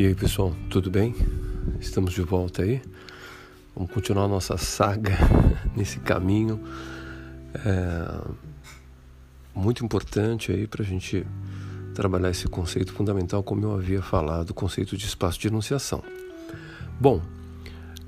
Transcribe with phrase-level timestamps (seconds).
[0.00, 1.14] E aí pessoal, tudo bem?
[1.78, 2.80] Estamos de volta aí.
[3.76, 5.12] Vamos continuar nossa saga
[5.76, 6.58] nesse caminho
[7.54, 8.26] é,
[9.54, 11.26] muito importante aí para a gente
[11.94, 16.02] trabalhar esse conceito fundamental, como eu havia falado, o conceito de espaço de enunciação.
[16.98, 17.20] Bom,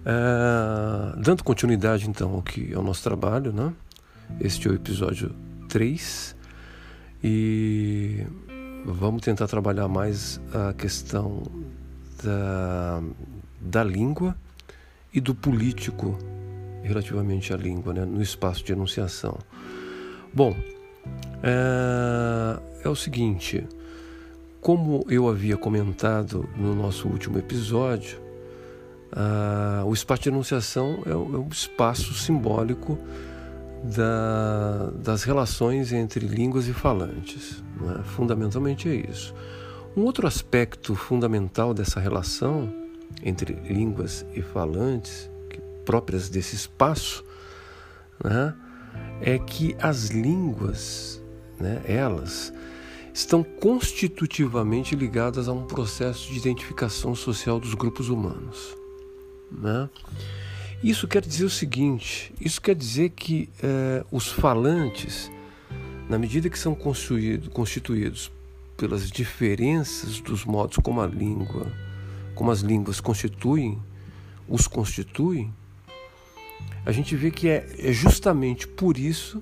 [0.07, 3.71] é, dando continuidade então ao que é o nosso trabalho, né?
[4.41, 5.35] Este é o episódio
[5.69, 6.35] 3
[7.23, 8.27] e
[8.87, 11.43] vamos tentar trabalhar mais a questão
[12.23, 13.03] da,
[13.61, 14.37] da língua
[15.13, 16.19] e do político
[16.83, 19.39] relativamente à língua, né, no espaço de enunciação.
[20.33, 20.57] Bom,
[21.43, 23.67] é, é o seguinte,
[24.61, 28.19] como eu havia comentado no nosso último episódio,
[29.13, 32.99] uh, o espaço de enunciação é, é um espaço simbólico
[33.83, 37.63] da, das relações entre línguas e falantes.
[37.81, 38.01] Né?
[38.05, 39.35] Fundamentalmente é isso.
[39.95, 42.73] Um outro aspecto fundamental dessa relação
[43.23, 45.31] entre línguas e falantes,
[45.85, 47.23] próprias desse espaço,
[48.25, 48.55] né,
[49.21, 51.23] é que as línguas,
[51.61, 52.55] né, elas,
[53.13, 58.75] estão constitutivamente ligadas a um processo de identificação social dos grupos humanos.
[59.51, 59.91] Né?
[60.83, 65.31] Isso quer dizer o seguinte: isso quer dizer que eh, os falantes,
[66.09, 68.33] na medida que são constituídos
[68.83, 71.73] pelas diferenças dos modos como a língua,
[72.35, 73.81] como as línguas constituem,
[74.49, 75.55] os constituem,
[76.85, 79.41] a gente vê que é, é justamente por isso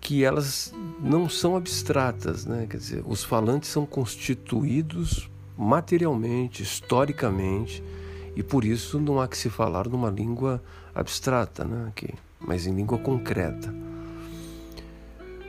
[0.00, 2.66] que elas não são abstratas, né?
[2.66, 7.84] Quer dizer, os falantes são constituídos materialmente, historicamente,
[8.34, 10.62] e por isso não há que se falar numa língua
[10.94, 11.92] abstrata, né?
[12.40, 13.70] Mas em língua concreta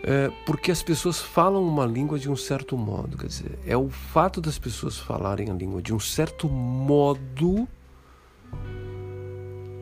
[0.04, 3.18] é, porque as pessoas falam uma língua de um certo modo.
[3.18, 7.68] Quer dizer, é o fato das pessoas falarem a língua de um certo modo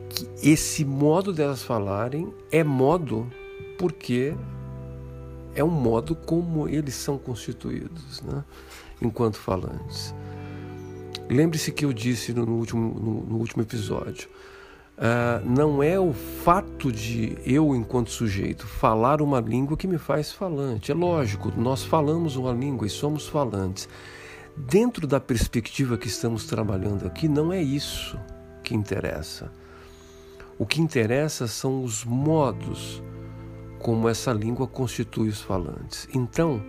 [0.08, 3.30] que esse modo delas falarem é modo
[3.78, 4.34] porque
[5.54, 8.44] é um modo como eles são constituídos, né?
[9.00, 10.14] enquanto falantes.
[11.30, 14.28] Lembre-se que eu disse no, último, no, no último episódio
[14.98, 20.32] Uh, não é o fato de eu, enquanto sujeito, falar uma língua que me faz
[20.32, 20.90] falante.
[20.90, 23.88] É lógico, nós falamos uma língua e somos falantes.
[24.56, 28.18] Dentro da perspectiva que estamos trabalhando aqui, não é isso
[28.64, 29.52] que interessa.
[30.58, 33.00] O que interessa são os modos
[33.78, 36.08] como essa língua constitui os falantes.
[36.12, 36.60] Então,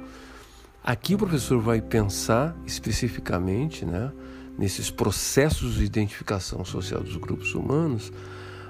[0.83, 4.11] aqui o professor vai pensar especificamente, né?
[4.59, 8.11] Nesses processos de identificação social dos grupos humanos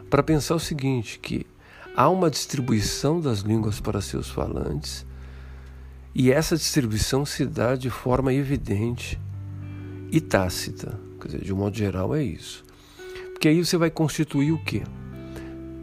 [0.08, 1.48] para pensar o seguinte, que
[1.96, 5.04] há uma distribuição das línguas para seus falantes
[6.14, 9.20] e essa distribuição se dá de forma evidente
[10.12, 11.00] e tácita.
[11.20, 12.64] Quer dizer, de um modo geral é isso.
[13.32, 14.84] Porque aí você vai constituir o quê?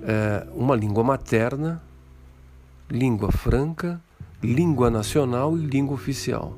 [0.03, 1.83] É uma língua materna,
[2.89, 4.01] língua franca,
[4.41, 6.57] língua nacional e língua oficial.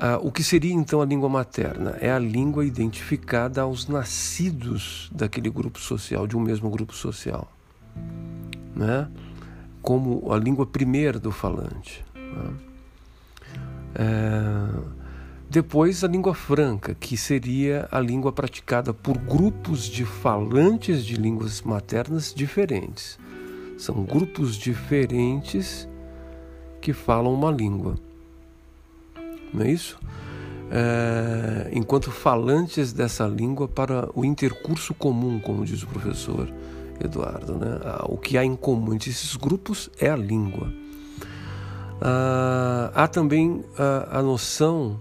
[0.00, 1.96] Ah, o que seria então a língua materna?
[2.00, 7.50] É a língua identificada aos nascidos daquele grupo social, de um mesmo grupo social,
[8.76, 9.08] né?
[9.82, 12.04] como a língua primeira do falante.
[12.14, 12.50] Né?
[13.96, 14.98] É...
[15.50, 21.62] Depois, a língua franca, que seria a língua praticada por grupos de falantes de línguas
[21.62, 23.18] maternas diferentes.
[23.78, 25.88] São grupos diferentes
[26.82, 27.96] que falam uma língua
[29.52, 29.98] não é isso?
[30.70, 36.48] É, enquanto falantes dessa língua para o intercurso comum, como diz o professor
[37.02, 37.54] Eduardo.
[37.54, 37.78] Né?
[38.08, 40.72] O que há em comum entre esses grupos é a língua.
[42.00, 45.00] Ah, há também a, a noção,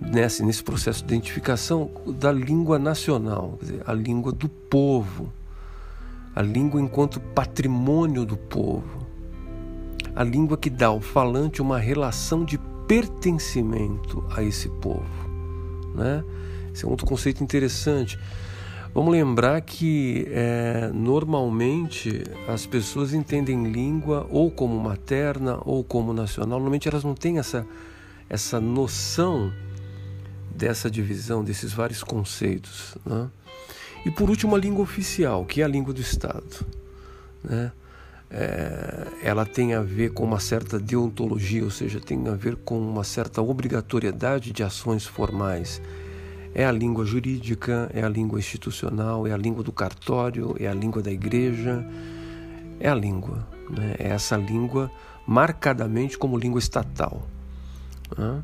[0.00, 5.32] nesse, nesse processo de identificação, da língua nacional, dizer, a língua do povo,
[6.34, 9.06] a língua enquanto patrimônio do povo,
[10.14, 12.58] a língua que dá ao falante uma relação de
[12.90, 15.06] pertencimento a esse povo.
[15.94, 16.24] Né?
[16.74, 18.18] Esse é um outro conceito interessante.
[18.92, 26.58] Vamos lembrar que é, normalmente as pessoas entendem língua ou como materna ou como nacional.
[26.58, 27.64] Normalmente elas não têm essa,
[28.28, 29.52] essa noção
[30.52, 32.98] dessa divisão, desses vários conceitos.
[33.06, 33.30] Né?
[34.04, 36.66] E por último, a língua oficial, que é a língua do Estado.
[37.44, 37.70] Né?
[38.30, 42.78] É, ela tem a ver com uma certa deontologia, ou seja, tem a ver com
[42.78, 45.82] uma certa obrigatoriedade de ações formais.
[46.54, 50.74] É a língua jurídica, é a língua institucional, é a língua do cartório, é a
[50.74, 51.84] língua da igreja,
[52.78, 53.46] é a língua.
[53.68, 53.96] Né?
[53.98, 54.90] É essa língua
[55.26, 57.26] marcadamente como língua estatal.
[58.16, 58.42] Né?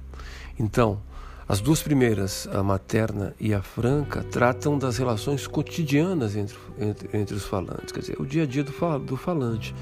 [0.59, 1.01] Então,
[1.49, 7.37] As duas primeiras, a materna e a franca, tratam das relações cotidianas entre, entre, entre
[7.37, 9.73] os falantes, quer dizer, o dia a dia do, fal, do falante.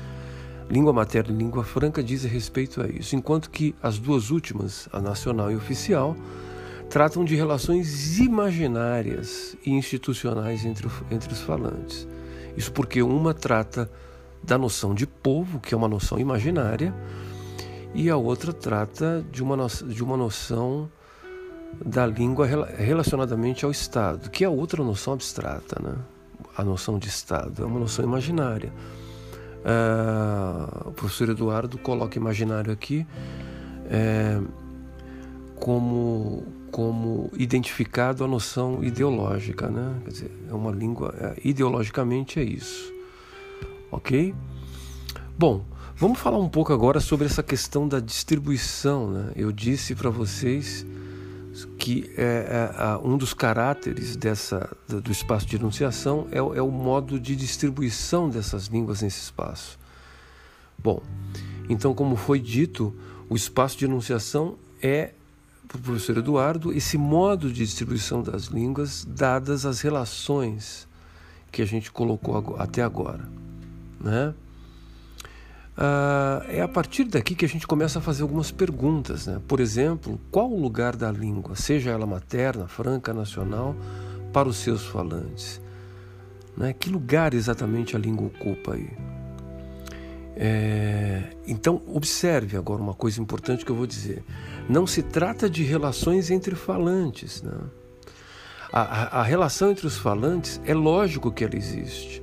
[0.69, 5.01] Língua materna e língua franca dizem respeito a isso, enquanto que as duas últimas, a
[5.01, 6.15] nacional e oficial,
[6.91, 12.07] tratam de relações imaginárias e institucionais entre, entre os falantes.
[12.59, 13.91] Isso porque uma trata
[14.43, 16.95] da noção de povo, que é uma noção imaginária,
[17.95, 20.91] e a outra trata de uma, de uma noção
[21.85, 25.95] da língua relacionadamente ao Estado, que é outra noção abstrata, né?
[26.57, 28.73] A noção de Estado é uma noção imaginária.
[29.65, 33.07] Uh, o professor Eduardo coloca imaginário aqui
[33.87, 34.41] é,
[35.57, 39.95] como, como identificado a noção ideológica, né?
[40.05, 42.93] Quer dizer, é uma língua, é, ideologicamente é isso,
[43.91, 44.35] ok?
[45.39, 45.65] Bom,
[45.97, 49.33] vamos falar um pouco agora sobre essa questão da distribuição, né?
[49.35, 50.87] Eu disse para vocês
[51.85, 57.21] que é, é, um dos caráteres dessa, do espaço de enunciação é, é, o modo
[57.21, 59.79] de distribuição dessas línguas nesse espaço.
[60.79, 61.03] Bom,
[61.69, 62.97] então, como foi dito,
[63.29, 65.13] o espaço de enunciação é,
[65.69, 70.89] para o professor Eduardo, esse modo de distribuição das línguas dadas as relações
[71.53, 73.29] que a gente colocou até agora.
[74.01, 74.33] Né?
[75.77, 79.27] Uh, é a partir daqui que a gente começa a fazer algumas perguntas.
[79.27, 79.41] Né?
[79.47, 83.75] Por exemplo, qual o lugar da língua, seja ela materna, franca, nacional,
[84.33, 85.61] para os seus falantes?
[86.57, 86.73] Né?
[86.73, 88.89] Que lugar exatamente a língua ocupa aí?
[90.37, 91.25] É...
[91.47, 94.23] Então, observe agora uma coisa importante que eu vou dizer.
[94.69, 97.43] Não se trata de relações entre falantes.
[97.43, 97.53] Né?
[98.73, 102.23] A, a, a relação entre os falantes é lógico que ela existe,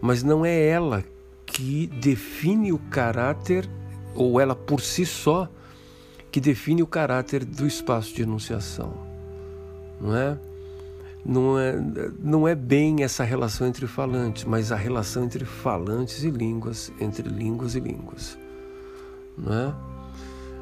[0.00, 1.04] mas não é ela
[1.54, 3.70] que define o caráter,
[4.12, 5.48] ou ela por si só,
[6.32, 8.92] que define o caráter do espaço de enunciação.
[10.00, 10.36] Não é?
[11.24, 11.80] Não é,
[12.18, 17.28] não é bem essa relação entre falantes, mas a relação entre falantes e línguas, entre
[17.28, 18.36] línguas e línguas.
[19.38, 19.74] Não é?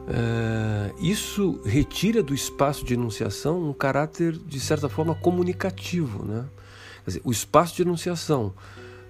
[0.09, 6.23] É, isso retira do espaço de enunciação um caráter, de certa forma, comunicativo.
[6.23, 6.45] Né?
[7.07, 8.53] Dizer, o espaço de enunciação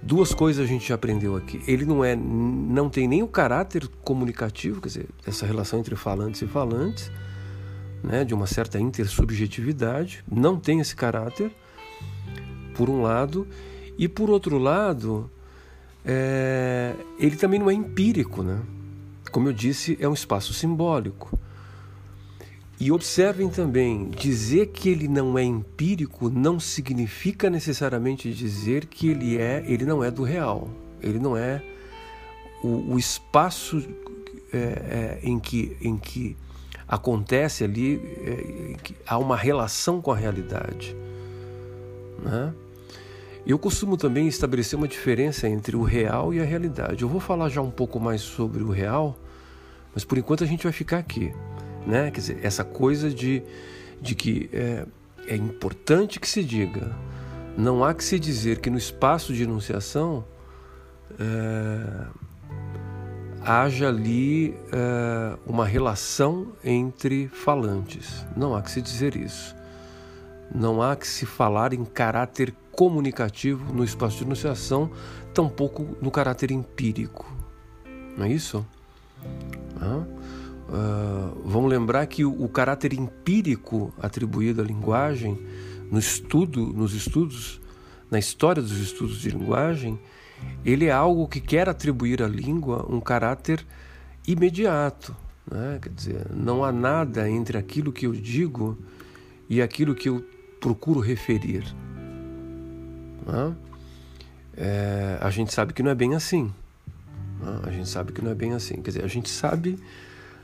[0.02, 1.62] Duas coisas a gente já aprendeu aqui.
[1.66, 6.42] Ele não é, não tem nem o caráter comunicativo, quer dizer, essa relação entre falantes
[6.42, 7.10] e falantes,
[8.02, 11.52] né, de uma certa intersubjetividade, não tem esse caráter,
[12.74, 13.46] por um lado,
[13.96, 15.30] e por outro lado,
[16.04, 18.60] é, ele também não é empírico, né?
[19.30, 21.38] Como eu disse, é um espaço simbólico.
[22.82, 29.38] E observem também, dizer que ele não é empírico não significa necessariamente dizer que ele
[29.38, 30.68] é, ele não é do real.
[31.00, 31.62] Ele não é
[32.60, 33.88] o, o espaço
[34.52, 36.36] é, é, em, que, em que
[36.88, 40.96] acontece ali, é, que há uma relação com a realidade.
[42.20, 42.52] Né?
[43.46, 47.02] Eu costumo também estabelecer uma diferença entre o real e a realidade.
[47.02, 49.16] Eu vou falar já um pouco mais sobre o real,
[49.94, 51.32] mas por enquanto a gente vai ficar aqui
[51.86, 52.10] né?
[52.10, 53.42] Quer dizer, essa coisa de,
[54.00, 54.86] de que é,
[55.26, 56.94] é importante que se diga,
[57.56, 60.24] não há que se dizer que no espaço de enunciação
[61.18, 62.06] é,
[63.44, 68.24] haja ali é, uma relação entre falantes.
[68.36, 69.54] Não há que se dizer isso.
[70.54, 74.90] Não há que se falar em caráter comunicativo no espaço de enunciação,
[75.34, 77.30] tampouco no caráter empírico.
[78.16, 78.64] Não é isso?
[79.80, 80.04] Ah?
[80.68, 85.38] Uh, vamos lembrar que o, o, caráter empírico atribuído à linguagem
[85.90, 87.60] no estudo, nos estudos,
[88.10, 89.98] na história dos estudos de linguagem,
[90.64, 93.64] ele é algo que quer atribuir à língua um caráter
[94.26, 95.14] imediato.
[95.50, 95.78] Né?
[95.82, 98.78] Quer dizer, não há nada entre aquilo que eu digo
[99.48, 100.24] e aquilo que eu
[100.60, 101.64] procuro referir.
[103.26, 103.54] Né?
[104.56, 106.52] É, a gente sabe que não é bem assim.
[107.40, 107.60] Né?
[107.64, 108.76] A gente sabe que não é bem assim.
[108.76, 109.78] Quer dizer, a gente sabe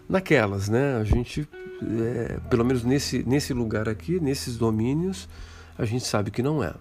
[0.08, 0.96] naquelas, né?
[0.96, 1.48] A gente,
[1.82, 5.28] é, pelo menos nesse, nesse lugar aqui, nesses domínios,
[5.76, 6.74] a gente sabe que não é.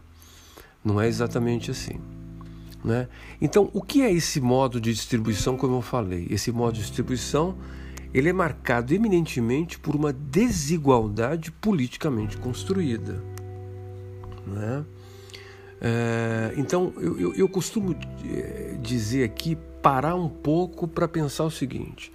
[0.83, 1.99] Não é exatamente assim.
[2.83, 3.07] Né?
[3.41, 6.27] Então, o que é esse modo de distribuição, como eu falei?
[6.29, 7.57] Esse modo de distribuição
[8.13, 13.21] ele é marcado eminentemente por uma desigualdade politicamente construída.
[14.45, 14.85] Né?
[15.81, 21.51] É, então, eu, eu, eu costumo é, dizer aqui, parar um pouco para pensar o
[21.51, 22.11] seguinte: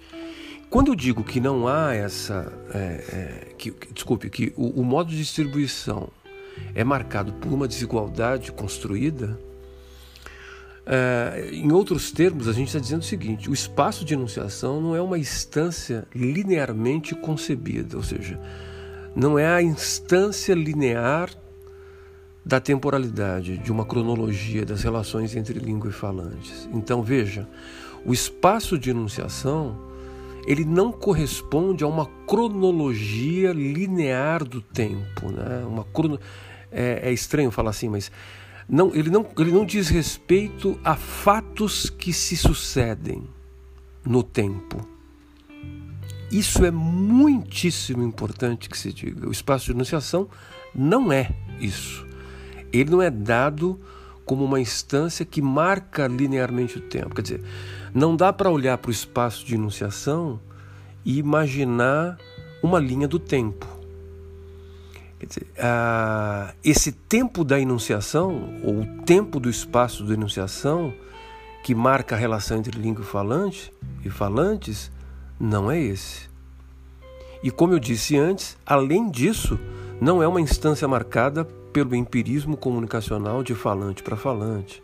[0.73, 2.51] quando eu digo que não há essa.
[2.73, 6.09] É, é, que, desculpe, que o, o, modo de distribuição
[6.73, 9.39] é marcado por uma desigualdade construída,
[10.83, 14.95] é, em outros termos, a gente está dizendo o seguinte: o espaço de enunciação não
[14.95, 18.39] é uma instância linearmente concebida, ou seja,
[19.15, 21.29] não é a instância linear
[22.43, 26.67] da temporalidade, de uma cronologia das relações entre língua e falantes.
[26.73, 27.47] Então veja,
[28.03, 29.92] o espaço de enunciação
[30.45, 35.63] ele não corresponde a uma cronologia linear do tempo, né?
[35.65, 36.19] Uma crono...
[36.71, 38.11] é, é estranho falar assim, mas
[38.67, 43.23] não, ele, não, ele não diz respeito a fatos que se sucedem
[44.05, 44.87] no tempo.
[46.31, 49.27] Isso é muitíssimo importante que se diga.
[49.27, 50.27] O espaço de enunciação
[50.73, 52.05] não é isso.
[52.71, 53.79] Ele não é dado
[54.25, 57.13] como uma instância que marca linearmente o tempo.
[57.15, 57.43] Quer dizer,
[57.93, 60.39] não dá para olhar para o espaço de enunciação
[61.03, 62.17] e imaginar
[62.61, 63.67] uma linha do tempo.
[65.19, 65.47] Quer dizer,
[66.63, 70.93] esse tempo da enunciação, ou o tempo do espaço da enunciação,
[71.63, 74.91] que marca a relação entre língua e falante e falantes,
[75.39, 76.29] não é esse.
[77.41, 79.59] E como eu disse antes, além disso,
[79.99, 84.83] não é uma instância marcada pelo empirismo comunicacional de falante para falante,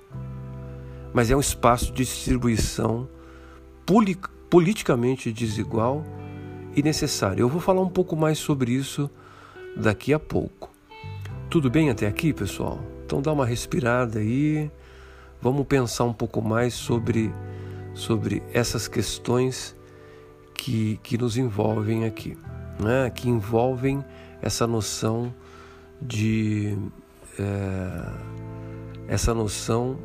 [1.14, 3.08] mas é um espaço de distribuição
[4.50, 6.04] politicamente desigual
[6.76, 7.44] e necessário.
[7.44, 9.10] Eu vou falar um pouco mais sobre isso
[9.78, 10.70] daqui a pouco.
[11.50, 12.80] Tudo bem até aqui, pessoal?
[13.06, 14.70] Então dá uma respirada aí.
[15.42, 17.32] Vamos pensar um pouco mais sobre
[17.94, 19.76] sobre essas questões
[20.54, 22.38] que, que nos envolvem aqui,
[22.80, 23.10] né?
[23.10, 24.04] que envolvem
[24.42, 25.34] essa noção
[26.02, 26.78] de
[27.38, 28.12] é,
[29.08, 30.00] essa noção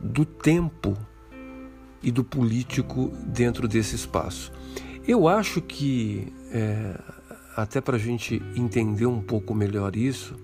[0.00, 0.96] do tempo
[2.02, 4.52] e do político dentro desse espaço.
[5.06, 6.94] Eu acho que é,
[7.56, 10.36] até para a gente entender um pouco melhor isso,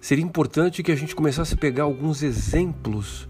[0.00, 3.22] seria importante que a gente começasse a pegar alguns exemplos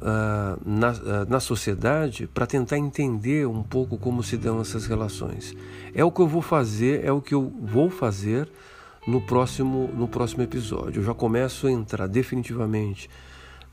[0.00, 5.54] uh, na, uh, na sociedade para tentar entender um pouco como se dão essas relações.
[5.94, 8.48] É o que eu vou fazer, é o que eu vou fazer
[9.06, 11.00] no próximo, no próximo episódio.
[11.00, 13.08] Eu já começo a entrar definitivamente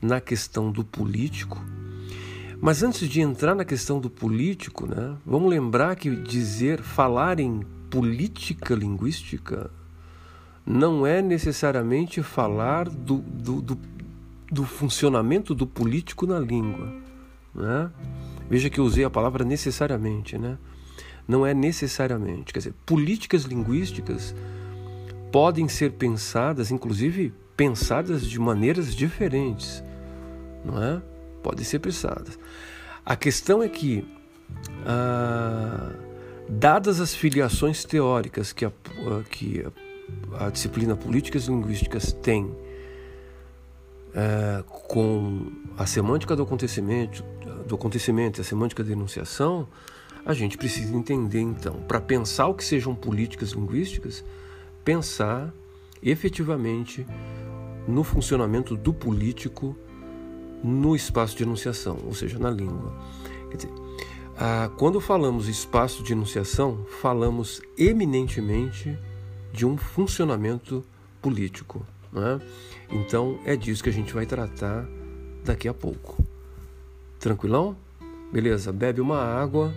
[0.00, 1.62] na questão do político.
[2.60, 7.60] Mas antes de entrar na questão do político, né, vamos lembrar que dizer, falar em
[7.90, 9.70] política linguística
[10.66, 13.78] não é necessariamente falar do, do, do
[14.54, 16.94] do funcionamento do político na língua.
[17.52, 17.90] Né?
[18.48, 20.58] Veja que eu usei a palavra necessariamente, né?
[21.26, 22.52] Não é necessariamente.
[22.52, 24.34] Quer dizer, políticas linguísticas
[25.34, 29.82] podem ser pensadas, inclusive pensadas de maneiras diferentes,
[30.64, 31.02] não é?
[31.42, 32.38] Podem ser pensadas.
[33.04, 34.06] A questão é que,
[34.86, 35.90] ah,
[36.48, 38.70] dadas as filiações teóricas que a,
[39.28, 39.66] que
[40.30, 42.54] a, a disciplina políticas linguísticas tem
[44.14, 47.24] é, com a semântica do acontecimento,
[47.66, 49.66] do acontecimento e a semântica da enunciação,
[50.24, 54.24] a gente precisa entender então, para pensar o que sejam políticas linguísticas,
[54.84, 55.52] pensar
[56.02, 57.06] efetivamente
[57.88, 59.76] no funcionamento do político
[60.62, 62.92] no espaço de enunciação, ou seja, na língua.
[63.50, 63.72] Quer dizer,
[64.76, 68.98] quando falamos espaço de enunciação, falamos eminentemente
[69.52, 70.84] de um funcionamento
[71.20, 71.86] político.
[72.12, 72.40] Né?
[72.90, 74.86] Então é disso que a gente vai tratar
[75.44, 76.22] daqui a pouco.
[77.18, 77.76] Tranquilão?
[78.32, 79.72] Beleza, bebe uma água,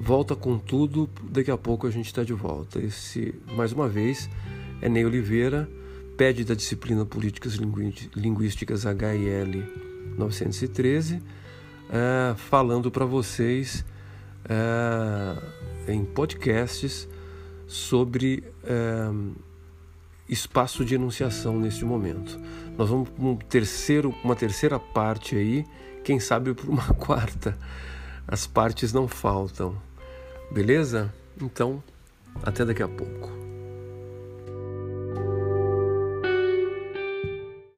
[0.00, 2.80] volta com tudo, daqui a pouco a gente está de volta.
[2.80, 4.28] Esse, mais uma vez,
[4.80, 5.68] é Ney Oliveira,
[6.16, 7.54] pede da disciplina Políticas
[8.16, 9.62] Linguísticas HL
[10.16, 11.22] 913,
[11.90, 13.84] é, falando para vocês
[14.48, 17.06] é, em podcasts
[17.66, 18.42] sobre.
[18.64, 19.10] É,
[20.30, 22.40] espaço de enunciação neste momento.
[22.78, 25.66] Nós vamos para um terceiro, uma terceira parte aí,
[26.04, 27.58] quem sabe por uma quarta.
[28.28, 29.76] As partes não faltam.
[30.50, 31.12] Beleza?
[31.40, 31.82] Então,
[32.42, 33.49] até daqui a pouco.